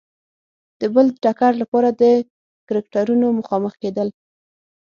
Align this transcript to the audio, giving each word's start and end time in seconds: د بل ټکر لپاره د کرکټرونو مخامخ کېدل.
د 0.79 0.81
بل 0.95 1.07
ټکر 1.23 1.51
لپاره 1.61 1.89
د 2.01 2.03
کرکټرونو 2.67 3.27
مخامخ 3.39 3.73
کېدل. 3.81 4.07